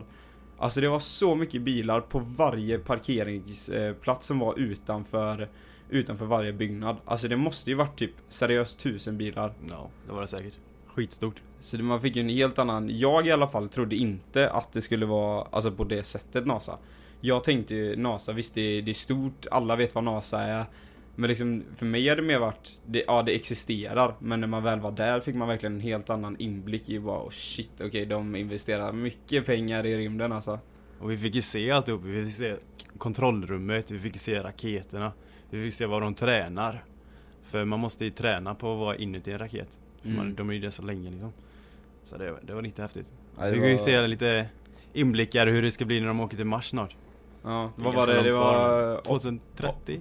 Alltså 0.57 0.81
det 0.81 0.89
var 0.89 0.99
så 0.99 1.35
mycket 1.35 1.61
bilar 1.61 2.01
på 2.01 2.19
varje 2.19 2.79
parkeringsplats 2.79 4.27
som 4.27 4.39
var 4.39 4.59
utanför, 4.59 5.49
utanför 5.89 6.25
varje 6.25 6.53
byggnad. 6.53 6.97
Alltså 7.05 7.27
det 7.27 7.37
måste 7.37 7.69
ju 7.69 7.75
varit 7.75 7.99
typ 7.99 8.11
seriöst 8.29 8.79
tusen 8.79 9.17
bilar. 9.17 9.53
Ja, 9.69 9.89
det 10.07 10.13
var 10.13 10.21
det 10.21 10.27
säkert. 10.27 10.53
Skitstort. 10.93 11.41
Så 11.61 11.77
det- 11.77 11.83
man 11.83 12.01
fick 12.01 12.15
ju 12.15 12.21
en 12.21 12.29
helt 12.29 12.59
annan, 12.59 12.99
jag 12.99 13.27
i 13.27 13.31
alla 13.31 13.47
fall 13.47 13.69
trodde 13.69 13.95
inte 13.95 14.49
att 14.49 14.73
det 14.73 14.81
skulle 14.81 15.05
vara, 15.05 15.47
alltså 15.51 15.71
på 15.71 15.83
det 15.83 16.03
sättet 16.03 16.45
NASA. 16.47 16.77
Jag 17.21 17.43
tänkte 17.43 17.75
ju 17.75 17.95
NASA, 17.95 18.33
visst 18.33 18.53
det 18.53 18.61
är, 18.61 18.81
det 18.81 18.91
är 18.91 18.93
stort, 18.93 19.45
alla 19.51 19.75
vet 19.75 19.95
vad 19.95 20.03
NASA 20.03 20.41
är. 20.41 20.65
Men 21.15 21.27
liksom, 21.29 21.63
för 21.77 21.85
mig 21.85 22.07
har 22.09 22.15
det 22.15 22.21
mer 22.21 22.39
varit, 22.39 22.79
det, 22.85 23.03
ja 23.07 23.23
det 23.23 23.35
existerar, 23.35 24.15
men 24.19 24.39
när 24.39 24.47
man 24.47 24.63
väl 24.63 24.79
var 24.79 24.91
där 24.91 25.19
fick 25.19 25.35
man 25.35 25.47
verkligen 25.47 25.73
en 25.75 25.81
helt 25.81 26.09
annan 26.09 26.35
inblick 26.39 26.89
i 26.89 26.99
bara, 26.99 27.23
oh 27.23 27.29
shit, 27.29 27.81
okej 27.81 28.05
de 28.05 28.35
investerar 28.35 28.91
mycket 28.93 29.45
pengar 29.45 29.85
i 29.85 29.97
rymden 29.97 30.31
alltså. 30.31 30.59
Och 30.99 31.11
vi 31.11 31.17
fick 31.17 31.35
ju 31.35 31.41
se 31.41 31.71
alltihop. 31.71 32.01
Vi 32.03 32.25
fick 32.25 32.35
se 32.35 32.55
kontrollrummet, 32.97 33.91
vi 33.91 33.99
fick 33.99 34.17
se 34.19 34.39
raketerna. 34.43 35.11
Vi 35.49 35.63
fick 35.65 35.73
se 35.73 35.85
vad 35.85 36.01
de 36.01 36.13
tränar. 36.15 36.83
För 37.43 37.65
man 37.65 37.79
måste 37.79 38.03
ju 38.03 38.09
träna 38.09 38.55
på 38.55 38.73
att 38.73 38.79
vara 38.79 38.95
inuti 38.95 39.31
en 39.31 39.39
raket. 39.39 39.79
För 40.01 40.07
Mm. 40.09 40.17
man, 40.17 40.35
de 40.35 40.49
är 40.49 40.53
ju 40.53 40.59
det 40.59 40.71
så 40.71 40.81
länge 40.81 41.09
liksom. 41.11 41.33
Så 42.03 42.17
det, 42.17 42.35
det 42.43 42.53
var 42.53 42.61
riktigt 42.61 42.81
häftigt. 42.81 43.11
Ja, 43.35 43.35
Så 43.35 43.41
det 43.41 43.53
fick 43.53 43.63
ju 43.63 43.71
var- 43.71 43.77
se 43.77 44.07
lite 44.07 44.49
inblickar 44.93 45.47
hur 45.47 45.61
det 45.61 45.71
ska 45.71 45.85
bli 45.85 45.99
när 45.99 46.07
de 46.07 46.19
åker 46.19 46.37
till 46.37 46.45
Mars 46.45 46.69
snart. 46.69 46.95
Ja, 47.43 47.71
vad 47.75 47.95
var 47.95 48.07
det? 48.07 48.21
Det 48.23 48.31
var, 48.33 48.97
åt, 48.97 49.05
2030? 49.05 49.99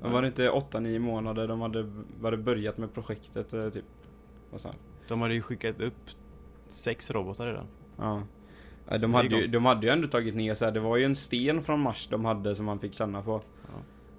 var 0.00 0.22
det 0.22 0.28
inte 0.28 0.50
8-9 0.50 0.98
månader 0.98 1.48
de 1.48 1.60
hade, 1.60 1.90
hade 2.22 2.36
börjat 2.36 2.78
med 2.78 2.94
projektet 2.94 3.52
eh, 3.54 3.68
typ? 3.70 3.84
Sa 4.56 4.68
jag? 4.68 4.74
De 5.08 5.20
hade 5.20 5.34
ju 5.34 5.42
skickat 5.42 5.80
upp 5.80 5.94
sex 6.68 7.10
robotar 7.10 7.46
redan. 7.46 7.66
Ja. 7.98 8.22
Så 8.88 8.96
De 8.98 9.14
hade, 9.14 9.28
ju, 9.36 9.46
de 9.46 9.64
hade 9.64 9.86
ju 9.86 9.92
ändå 9.92 10.08
tagit 10.08 10.34
ner 10.34 10.54
så 10.54 10.64
här, 10.64 10.72
det 10.72 10.80
var 10.80 10.96
ju 10.96 11.04
en 11.04 11.16
sten 11.16 11.62
från 11.62 11.80
Mars 11.80 12.08
de 12.10 12.24
hade 12.24 12.54
som 12.54 12.66
man 12.66 12.78
fick 12.78 12.94
känna 12.94 13.22
på. 13.22 13.42
Ja. 13.66 13.72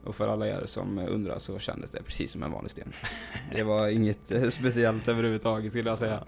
Och 0.03 0.15
för 0.15 0.27
alla 0.27 0.47
er 0.47 0.63
som 0.65 0.97
undrar 0.99 1.39
så 1.39 1.59
kändes 1.59 1.89
det 1.91 2.03
precis 2.03 2.31
som 2.31 2.43
en 2.43 2.51
vanlig 2.51 2.71
sten. 2.71 2.93
Det 3.55 3.63
var 3.63 3.87
inget 3.87 4.31
eh, 4.31 4.49
speciellt 4.49 5.07
överhuvudtaget 5.07 5.71
skulle 5.71 5.89
jag 5.89 5.99
säga. 5.99 6.23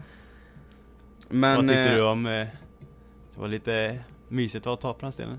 Men... 1.29 1.55
Vad 1.55 1.67
tyckte 1.67 1.89
eh, 1.89 1.95
du 1.95 2.03
om... 2.03 2.25
eh, 2.25 2.31
Det 2.31 3.39
var 3.39 3.47
lite 3.47 3.99
mysigt 4.27 4.67
att 4.67 4.81
ta 4.81 4.93
på 4.93 4.99
den 5.01 5.11
stenen. 5.11 5.37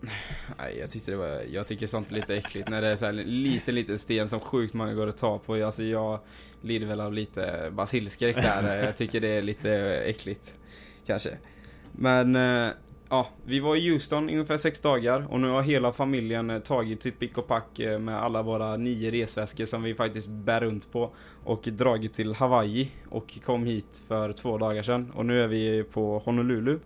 Nej, 0.58 0.78
jag 0.78 0.90
tyckte 0.90 1.10
det 1.10 1.16
var, 1.16 1.42
jag 1.52 1.66
tycker 1.66 1.86
sånt 1.86 2.10
är 2.10 2.14
lite 2.14 2.36
äckligt 2.36 2.68
när 2.68 2.82
det 2.82 2.88
är 2.88 2.96
så 2.96 3.04
här 3.04 3.12
en 3.12 3.42
liten, 3.42 3.74
liten 3.74 3.98
sten 3.98 4.28
som 4.28 4.40
sjukt 4.40 4.74
många 4.74 4.94
går 4.94 5.06
att 5.06 5.18
ta 5.18 5.38
på. 5.38 5.54
Alltså 5.54 5.82
jag 5.82 6.20
lider 6.60 6.86
väl 6.86 7.00
av 7.00 7.12
lite 7.12 7.70
basilskräck 7.72 8.36
där. 8.36 8.84
Jag 8.84 8.96
tycker 8.96 9.20
det 9.20 9.28
är 9.28 9.42
lite 9.42 9.72
äckligt. 10.06 10.56
Kanske. 11.06 11.38
Men, 11.92 12.36
eh, 12.36 12.68
ja, 13.12 13.26
vi 13.44 13.60
var 13.60 13.76
i 13.76 13.90
Houston 13.90 14.30
i 14.30 14.32
ungefär 14.32 14.56
sex 14.56 14.80
dagar 14.80 15.26
och 15.30 15.40
nu 15.40 15.48
har 15.48 15.62
hela 15.62 15.92
familjen 15.92 16.50
eh, 16.50 16.58
tagit 16.58 17.02
sitt 17.02 17.18
pick 17.18 17.38
och 17.38 17.48
pack 17.48 17.78
eh, 17.78 17.98
med 17.98 18.22
alla 18.22 18.42
våra 18.42 18.76
nio 18.76 19.10
resväskor 19.10 19.64
som 19.64 19.82
vi 19.82 19.94
faktiskt 19.94 20.28
bär 20.28 20.60
runt 20.60 20.92
på 20.92 21.10
och 21.44 21.62
dragit 21.62 22.14
till 22.14 22.34
Hawaii 22.34 22.90
och 23.10 23.38
kom 23.44 23.66
hit 23.66 24.04
för 24.08 24.32
två 24.32 24.58
dagar 24.58 24.82
sedan 24.82 25.12
och 25.14 25.26
nu 25.26 25.42
är 25.42 25.48
vi 25.48 25.82
på 25.82 26.18
Honolulu. 26.18 26.78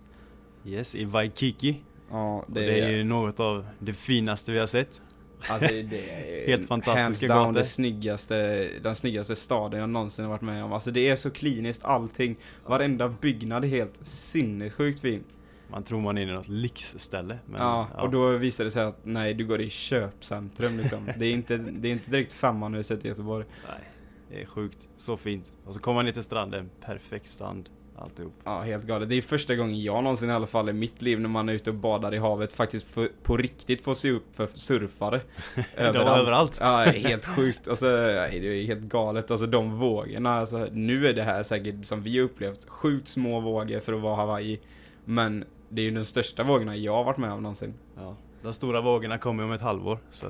Yes, 0.65 0.95
i 0.95 1.05
Waikiki. 1.05 1.81
Ja, 2.11 2.45
Det, 2.47 2.59
det 2.59 2.79
är 2.79 2.89
ju 2.89 3.03
något 3.03 3.39
av 3.39 3.67
det 3.79 3.93
finaste 3.93 4.51
vi 4.51 4.59
har 4.59 4.67
sett. 4.67 5.01
Alltså 5.49 5.67
det 5.67 6.09
är 6.43 6.47
Helt 6.47 6.67
fantastiska 6.67 7.33
hands 7.33 7.45
down 7.45 7.53
det 7.53 7.65
snyggaste, 7.65 8.69
den 8.83 8.95
snyggaste 8.95 9.35
staden 9.35 9.79
jag 9.79 9.89
någonsin 9.89 10.25
har 10.25 10.31
varit 10.31 10.41
med 10.41 10.63
om. 10.63 10.73
Alltså 10.73 10.91
det 10.91 11.09
är 11.09 11.15
så 11.15 11.29
kliniskt 11.29 11.83
allting. 11.83 12.35
Varenda 12.65 13.09
byggnad 13.09 13.63
är 13.63 13.67
helt 13.67 13.99
sinnessjukt 14.05 14.99
fin. 14.99 15.23
Man 15.69 15.83
tror 15.83 16.01
man 16.01 16.17
är 16.17 16.21
i 16.21 16.25
något 16.25 16.47
lyxställe. 16.47 17.39
Men, 17.45 17.61
ja, 17.61 17.87
och 17.97 18.09
då 18.09 18.29
visar 18.29 18.63
det 18.63 18.71
sig 18.71 18.83
att 18.83 18.99
nej, 19.03 19.33
du 19.33 19.45
går 19.45 19.61
i 19.61 19.69
köpcentrum 19.69 20.77
liksom. 20.77 20.99
det, 21.17 21.25
är 21.25 21.31
inte, 21.33 21.57
det 21.57 21.87
är 21.87 21.91
inte 21.91 22.11
direkt 22.11 22.33
femman 22.33 22.71
vi 22.71 22.77
har 22.77 22.83
sett 22.83 23.05
i 23.05 23.07
Göteborg. 23.07 23.45
Nej, 23.69 23.89
det 24.29 24.41
är 24.41 24.45
sjukt. 24.45 24.87
Så 24.97 25.17
fint. 25.17 25.53
Och 25.65 25.73
så 25.73 25.79
kommer 25.79 25.95
man 25.95 26.05
ner 26.05 26.11
till 26.11 26.23
stranden, 26.23 26.69
perfekt 26.81 27.27
strand. 27.27 27.69
alltihop. 27.99 28.33
Ja, 28.43 28.61
helt 28.61 28.83
galet. 28.83 29.09
Det 29.09 29.15
är 29.15 29.21
första 29.21 29.55
gången 29.55 29.83
jag 29.83 30.03
någonsin 30.03 30.29
i 30.29 30.33
alla 30.33 30.47
fall 30.47 30.69
i 30.69 30.73
mitt 30.73 31.01
liv 31.01 31.19
när 31.19 31.29
man 31.29 31.49
är 31.49 31.53
ute 31.53 31.69
och 31.69 31.75
badar 31.75 32.13
i 32.13 32.17
havet 32.17 32.53
faktiskt 32.53 32.87
får, 32.87 33.09
på 33.23 33.37
riktigt 33.37 33.81
får 33.81 33.93
se 33.93 34.11
upp 34.11 34.35
för 34.35 34.47
surfare. 34.53 35.21
överallt. 35.75 36.19
överallt. 36.21 36.57
Ja, 36.61 36.77
helt 36.77 37.25
sjukt. 37.25 37.67
Alltså, 37.67 37.85
det 37.85 38.61
är 38.61 38.65
helt 38.65 38.83
galet. 38.83 39.31
Alltså 39.31 39.47
de 39.47 39.77
vågorna, 39.77 40.29
alltså, 40.29 40.67
nu 40.71 41.07
är 41.07 41.13
det 41.13 41.23
här 41.23 41.43
säkert 41.43 41.85
som 41.85 42.03
vi 42.03 42.21
upplevt 42.21 42.69
sjukt 42.69 43.07
små 43.07 43.39
vågor 43.39 43.79
för 43.79 43.93
att 43.93 44.01
vara 44.01 44.15
Hawaii. 44.15 44.59
Men 45.05 45.45
det 45.69 45.81
är 45.81 45.85
ju 45.85 45.91
den 45.91 46.05
största 46.05 46.43
vågorna 46.43 46.75
jag 46.75 46.93
har 46.93 47.03
varit 47.03 47.17
med 47.17 47.31
om 47.31 47.43
någonsin. 47.43 47.73
Ja. 47.97 48.15
De 48.41 48.53
stora 48.53 48.81
vågorna 48.81 49.17
kommer 49.17 49.43
om 49.43 49.51
ett 49.51 49.61
halvår, 49.61 49.99
så 50.11 50.25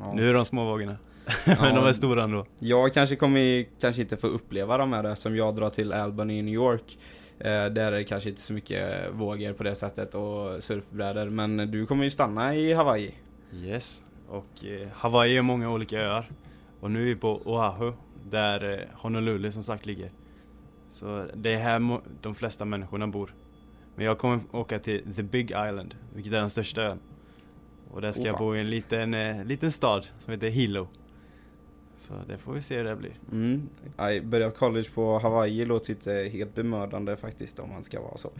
Ja. 0.00 0.12
nu 0.14 0.28
är 0.30 0.34
de 0.34 0.44
små 0.44 0.64
vågorna. 0.64 0.96
Men 1.46 1.74
de 1.74 1.84
är 1.86 1.92
stora 1.92 2.22
ändå. 2.22 2.44
Jag 2.58 2.94
kanske 2.94 3.16
kommer 3.16 3.64
kanske 3.80 4.02
inte 4.02 4.16
få 4.16 4.26
uppleva 4.26 4.78
de 4.78 4.92
här 4.92 5.04
eftersom 5.04 5.36
jag 5.36 5.54
drar 5.54 5.70
till 5.70 5.92
Albany 5.92 6.38
i 6.38 6.42
New 6.42 6.54
York. 6.54 6.98
Eh, 7.38 7.46
där 7.46 7.76
är 7.76 7.90
det 7.92 8.04
kanske 8.04 8.28
inte 8.28 8.40
så 8.40 8.52
mycket 8.52 9.10
vågor 9.12 9.52
på 9.52 9.62
det 9.62 9.74
sättet 9.74 10.14
och 10.14 10.62
surfbrädor. 10.64 11.26
Men 11.30 11.56
du 11.56 11.86
kommer 11.86 12.04
ju 12.04 12.10
stanna 12.10 12.54
i 12.54 12.72
Hawaii. 12.72 13.14
Yes. 13.54 14.02
Och 14.28 14.64
eh, 14.64 14.88
Hawaii 14.94 15.36
är 15.36 15.42
många 15.42 15.70
olika 15.70 16.00
öar. 16.00 16.30
Och 16.80 16.90
nu 16.90 17.00
är 17.00 17.04
vi 17.04 17.16
på 17.16 17.40
Oahu, 17.44 17.92
där 18.30 18.72
eh, 18.72 19.00
Honolulu 19.00 19.52
som 19.52 19.62
sagt 19.62 19.86
ligger. 19.86 20.10
Så 20.88 21.26
det 21.34 21.52
är 21.54 21.58
här 21.58 22.00
de 22.20 22.34
flesta 22.34 22.64
människorna 22.64 23.06
bor. 23.06 23.34
Men 23.96 24.06
jag 24.06 24.18
kommer 24.18 24.40
åka 24.52 24.78
till 24.78 25.14
The 25.16 25.22
Big 25.22 25.50
Island, 25.50 25.94
vilket 26.14 26.32
är 26.32 26.40
den 26.40 26.50
största 26.50 26.82
ön. 26.82 27.00
Och 27.90 28.00
där 28.00 28.12
ska 28.12 28.22
Oh, 28.22 28.26
jag 28.26 28.38
bo 28.38 28.56
i 28.56 28.60
en 28.60 28.70
liten, 28.70 29.14
eh, 29.14 29.44
liten 29.44 29.72
stad 29.72 30.06
som 30.18 30.32
heter 30.32 30.48
Hilo. 30.48 30.88
Så 31.98 32.12
det 32.28 32.38
får 32.38 32.52
vi 32.52 32.62
se 32.62 32.76
hur 32.76 32.84
det 32.84 32.96
blir. 32.96 33.12
Mm. 33.32 33.68
Aj, 33.96 34.20
börja 34.20 34.50
college 34.50 34.88
på 34.94 35.18
Hawaii 35.18 35.64
låter 35.64 35.90
inte 35.90 36.30
helt 36.32 36.54
bemödande 36.54 37.16
faktiskt 37.16 37.58
om 37.58 37.68
man 37.68 37.84
ska 37.84 38.00
vara 38.00 38.16
så. 38.16 38.30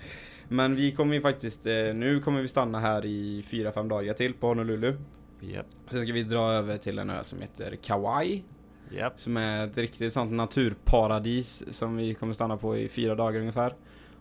Men 0.48 0.74
vi 0.76 0.92
kommer 0.92 1.14
ju 1.14 1.20
faktiskt, 1.20 1.66
eh, 1.66 1.94
nu 1.94 2.20
kommer 2.20 2.42
vi 2.42 2.48
stanna 2.48 2.80
här 2.80 3.04
i 3.04 3.42
4-5 3.42 3.88
dagar 3.88 4.14
till 4.14 4.34
på 4.34 4.46
Honolulu. 4.46 4.96
Japp. 5.40 5.66
Sen 5.90 6.02
ska 6.02 6.12
vi 6.12 6.22
dra 6.22 6.52
över 6.52 6.76
till 6.76 6.98
en 6.98 7.10
ö 7.10 7.24
som 7.24 7.40
heter 7.40 7.76
Kauai. 7.76 8.42
Japp. 8.90 9.20
Som 9.20 9.36
är 9.36 9.66
ett 9.66 9.76
riktigt 9.76 10.12
sånt 10.12 10.32
naturparadis 10.32 11.64
som 11.70 11.96
vi 11.96 12.14
kommer 12.14 12.32
stanna 12.32 12.56
på 12.56 12.76
i 12.76 12.88
fyra 12.88 13.14
dagar 13.14 13.40
ungefär. 13.40 13.74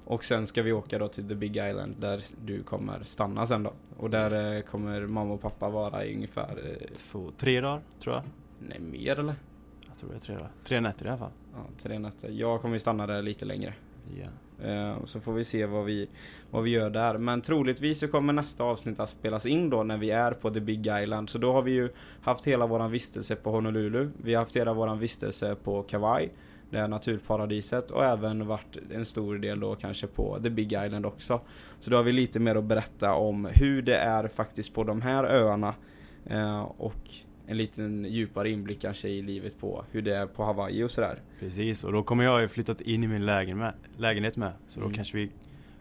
Och 0.06 0.26
sen 0.26 0.48
ska 0.48 0.62
vi 0.62 0.72
åka 0.72 1.00
då 1.00 1.08
till 1.08 1.28
the 1.28 1.36
Big 1.36 1.52
Island 1.58 1.96
där 2.00 2.22
du 2.46 2.64
kommer 2.64 3.04
stanna 3.04 3.46
sen 3.46 3.64
då. 3.64 3.74
Och 3.98 4.10
där 4.10 4.32
Yes. 4.32 4.66
eh, 4.66 4.72
kommer 4.72 5.02
mamma 5.08 5.34
och 5.34 5.42
pappa 5.42 5.70
vara 5.70 6.06
i 6.06 6.16
ungefär, 6.16 6.58
eh, 6.66 6.88
Två, 6.96 7.32
tre 7.38 7.62
dagar, 7.62 7.82
tror 8.00 8.16
jag. 8.16 8.24
nej 8.60 8.80
mer 8.80 9.20
eller? 9.20 9.36
Jag 9.88 9.98
tror 9.98 10.10
det 10.10 10.16
är 10.16 10.20
tre 10.20 10.36
dagar. 10.36 10.52
Tre 10.64 10.80
nätter 10.80 11.06
i 11.06 11.10
alla 11.10 11.18
fall. 11.18 11.32
Ja, 11.54 11.60
tre 11.78 12.00
nätter. 12.00 12.30
Jag 12.30 12.62
kommer 12.62 12.76
ju 12.76 12.80
stanna 12.80 13.08
där 13.08 13.22
lite 13.22 13.46
längre. 13.46 13.74
Ja. 14.20 14.28
Eh, 14.66 15.06
Så 15.06 15.20
får 15.20 15.34
vi 15.34 15.44
se 15.44 15.66
vad 15.66 15.86
vi, 15.86 16.10
vad 16.52 16.64
vi 16.64 16.70
gör 16.70 16.90
där. 16.90 17.18
Men 17.18 17.42
troligtvis 17.42 18.00
så 18.00 18.08
kommer 18.08 18.34
nästa 18.34 18.64
avsnitt 18.64 19.00
att 19.00 19.10
spelas 19.10 19.46
in 19.46 19.70
då 19.70 19.84
när 19.84 19.98
vi 19.98 20.12
är 20.12 20.32
på 20.32 20.50
The 20.50 20.60
Big 20.60 20.88
Island. 21.04 21.30
Så 21.30 21.38
då 21.38 21.54
har 21.54 21.62
vi 21.62 21.72
ju 21.72 21.90
haft 22.22 22.46
hela 22.48 22.68
våran 22.68 22.92
vistelse 22.92 23.36
på 23.36 23.52
Honolulu. 23.52 24.10
Vi 24.24 24.34
har 24.34 24.42
haft 24.42 24.56
hela 24.56 24.74
våran 24.74 25.00
vistelse 25.00 25.56
på 25.56 25.84
Kauai. 25.84 26.30
Det 26.70 26.78
är 26.80 26.88
naturparadiset 26.88 27.92
och 27.92 28.06
även 28.06 28.48
varit 28.48 28.78
en 28.92 29.06
stor 29.06 29.38
del 29.38 29.60
då 29.60 29.76
kanske 29.76 30.08
på 30.08 30.40
The 30.44 30.50
Big 30.50 30.66
Island 30.86 31.06
också. 31.06 31.42
Så 31.80 31.90
då 31.90 31.96
har 31.98 32.04
vi 32.04 32.12
lite 32.12 32.40
mer 32.40 32.56
att 32.56 32.64
berätta 32.64 33.14
om 33.14 33.46
hur 33.54 33.82
det 33.82 33.96
är 33.96 34.28
faktiskt 34.28 34.74
på 34.74 34.84
de 34.84 35.02
här 35.02 35.24
öarna. 35.24 35.74
Eh, 36.26 36.62
Och 36.62 36.96
en 37.48 37.58
liten 37.58 38.06
djupare 38.06 38.50
inblick 38.50 38.82
kanske 38.82 39.10
i 39.10 39.22
livet 39.22 39.60
på 39.60 39.86
hur 39.92 40.02
det 40.02 40.16
är 40.16 40.26
på 40.28 40.44
Hawaii 40.44 40.84
och 40.84 40.92
sådär. 40.92 41.22
Precis, 41.40 41.84
och 41.84 41.92
då 41.92 42.04
kommer 42.04 42.24
jag 42.24 42.42
ju 42.42 42.48
flyttat 42.48 42.82
in 42.82 43.04
i 43.04 43.08
min 43.08 43.26
lägen 43.26 43.58
med, 43.58 43.74
lägenhet 43.98 44.36
med. 44.38 44.52
Så 44.68 44.80
Mm. 44.80 44.92
då 44.92 44.96
kanske 44.96 45.18
vi 45.18 45.32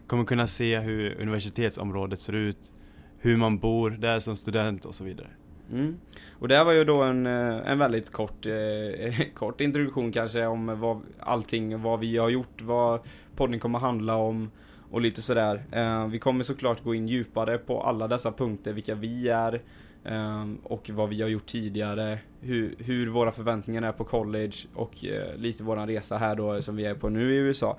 kommer 0.07 0.23
kunna 0.23 0.47
se 0.47 0.79
hur 0.79 1.21
universitetsområdet 1.21 2.19
ser 2.19 2.33
ut, 2.35 2.73
hur 3.19 3.37
man 3.37 3.57
bor 3.59 3.89
där 3.89 4.19
som 4.19 4.35
student 4.35 4.85
och 4.85 4.95
så 4.95 5.03
vidare. 5.03 5.27
Mm. 5.71 5.99
Och 6.31 6.47
det 6.47 6.55
här 6.55 6.65
var 6.65 6.71
ju 6.71 6.83
då 6.83 7.01
en, 7.01 7.25
eh, 7.25 7.71
en 7.71 7.79
väldigt 7.79 8.11
kort, 8.11 8.45
eh, 8.45 9.25
kort 9.33 9.61
introduktion 9.61 10.11
kanske 10.11 10.45
om 10.45 10.79
vad, 10.79 11.01
allting, 11.19 11.81
vad 11.81 11.99
vi 11.99 12.17
har 12.17 12.29
gjort, 12.29 12.61
vad 12.61 12.99
podden 13.35 13.59
kommer 13.59 13.79
handla 13.79 14.15
om 14.15 14.51
och 14.91 15.01
lite 15.01 15.21
sådär. 15.21 15.63
Eh, 15.71 16.07
vi 16.07 16.19
kommer 16.19 16.43
såklart 16.43 16.83
gå 16.83 16.95
in 16.95 17.07
djupare 17.07 17.57
på 17.57 17.81
alla 17.83 18.07
dessa 18.07 18.31
punkter, 18.31 18.73
vilka 18.73 18.95
vi 18.95 19.29
är 19.29 19.61
eh, 20.03 20.47
och 20.63 20.89
vad 20.93 21.09
vi 21.09 21.21
har 21.21 21.29
gjort 21.29 21.45
tidigare, 21.45 22.19
hur, 22.41 22.75
hur 22.79 23.07
våra 23.07 23.31
förväntningar 23.31 23.81
är 23.81 23.91
på 23.91 24.03
college 24.03 24.55
och 24.73 25.05
eh, 25.05 25.35
lite 25.35 25.63
våran 25.63 25.87
resa 25.87 26.17
här 26.17 26.35
då 26.35 26.61
som 26.61 26.75
vi 26.75 26.85
är 26.85 26.95
på 26.95 27.09
nu 27.09 27.33
i 27.33 27.37
USA. 27.37 27.77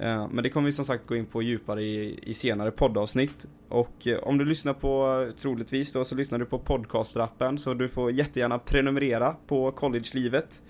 Eh, 0.00 0.28
Men 0.30 0.42
det 0.42 0.50
kommer 0.50 0.66
vi 0.66 0.72
som 0.72 0.84
sagt 0.84 1.06
gå 1.06 1.16
in 1.16 1.26
på 1.26 1.42
djupare 1.42 1.82
i, 1.82 2.18
i 2.22 2.34
senare 2.34 2.70
poddavsnitt. 2.70 3.46
Och 3.68 4.06
eh, 4.06 4.18
om 4.18 4.38
du 4.38 4.44
lyssnar 4.44 4.72
på, 4.74 5.26
troligtvis 5.36 5.92
då, 5.92 6.04
så 6.04 6.14
lyssnar 6.14 6.38
du 6.38 6.44
på 6.44 6.58
podcastrappen 6.58 7.58
så 7.58 7.74
du 7.74 7.88
får 7.88 8.12
jättegärna 8.12 8.58
prenumerera 8.58 9.36
på 9.46 9.72
collegelivet. 9.72 10.62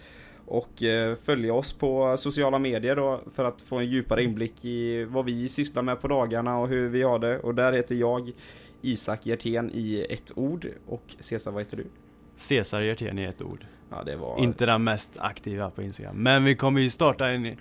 Och 0.47 0.83
eh, 0.83 1.17
följa 1.17 1.55
oss 1.55 1.73
på 1.73 2.17
sociala 2.17 2.59
medier 2.59 2.97
då 2.97 3.21
för 3.35 3.45
att 3.45 3.63
få 3.63 3.77
en 3.77 3.87
djupare 3.87 4.23
inblick 4.23 4.65
i 4.65 5.05
vad 5.05 5.25
vi 5.25 5.49
sysslar 5.49 5.83
med 5.83 6.01
på 6.01 6.09
dagarna 6.09 6.59
och 6.59 6.69
hur 6.69 6.89
vi 6.89 7.03
har 7.03 7.19
det. 7.19 7.39
Och 7.39 7.55
där 7.55 7.73
heter 7.73 7.95
jag 7.95 8.31
Isak 8.83 9.27
Hjertén 9.27 9.71
i 9.75 10.07
ett 10.11 10.33
ord. 10.37 10.67
Och 10.87 11.03
Cesar, 11.21 11.53
vad 11.53 11.63
heter 11.63 11.77
du? 11.77 11.87
Cesar 12.37 12.81
Hjertén 12.81 13.19
i 13.19 13.25
ett 13.25 13.43
ord. 13.43 13.67
Ja, 13.91 14.03
det 14.05 14.17
var... 14.17 14.39
Inte 14.39 14.67
den 14.67 14.85
mest 14.85 15.17
aktiva 15.19 15.71
på 15.71 15.83
Instagram. 15.83 16.17
Men 16.17 16.45
vi 16.45 16.55
kommer 16.55 16.81
ju 16.81 16.91
starta 16.91 17.29
en, 17.29 17.47
eh, 17.47 17.55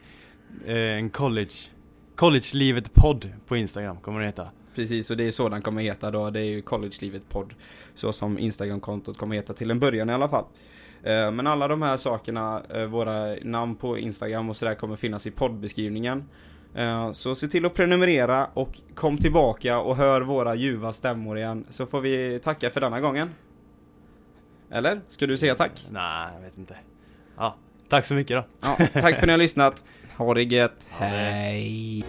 en 0.65 1.09
college, 1.09 1.51
college-livet 2.15 2.93
podd 2.93 3.29
på 3.47 3.57
Instagram, 3.57 3.97
kommer 3.97 4.19
det 4.19 4.25
heta. 4.25 4.47
Precis, 4.75 5.09
och 5.11 5.17
det 5.17 5.23
är 5.27 5.31
så 5.31 5.49
den 5.49 5.61
kommer 5.61 5.81
heta 5.81 6.11
då. 6.11 6.29
Det 6.29 6.39
är 6.39 6.43
ju 6.43 6.61
Collegelivet 6.61 7.29
podd. 7.29 7.53
Så 7.95 8.13
som 8.13 8.39
Instagram-kontot 8.39 9.17
kommer 9.17 9.35
heta 9.35 9.53
till 9.53 9.71
en 9.71 9.79
början 9.79 10.09
i 10.09 10.13
alla 10.13 10.29
fall. 10.29 10.45
Eh, 11.03 11.31
Men 11.31 11.47
alla 11.47 11.67
de 11.67 11.81
här 11.81 11.97
sakerna, 11.97 12.61
eh, 12.73 12.83
våra 12.83 13.35
namn 13.43 13.75
på 13.75 13.97
Instagram 13.97 14.49
och 14.49 14.55
sådär 14.55 14.75
kommer 14.75 14.95
finnas 14.95 15.27
i 15.27 15.31
poddbeskrivningen. 15.31 16.23
Eh, 16.75 17.11
Så 17.11 17.35
se 17.35 17.47
till 17.47 17.65
att 17.65 17.73
prenumerera 17.73 18.47
och 18.53 18.79
kom 18.95 19.17
tillbaka 19.17 19.79
och 19.79 19.95
hör 19.95 20.21
våra 20.21 20.55
ljuva 20.55 20.93
stämmor 20.93 21.37
igen. 21.37 21.65
Så 21.69 21.85
får 21.85 22.01
vi 22.01 22.39
tacka 22.43 22.69
för 22.69 22.81
denna 22.81 22.99
gången. 23.01 23.29
Eller? 24.71 25.01
Ska 25.09 25.27
du 25.27 25.37
säga 25.37 25.55
tack? 25.55 25.87
Nej, 25.91 26.27
jag 26.35 26.41
vet 26.41 26.57
inte. 26.57 26.75
Ja, 27.37 27.55
tack 27.89 28.05
så 28.05 28.13
mycket 28.13 28.37
då. 28.37 28.43
Ja, 28.61 28.75
tack 28.93 28.93
för 28.93 29.21
att 29.21 29.25
ni 29.25 29.31
har 29.31 29.37
lyssnat. 29.37 29.85
Ha 30.19 30.33
det 30.33 30.43
gött. 30.43 30.87
Hej. 30.89 32.03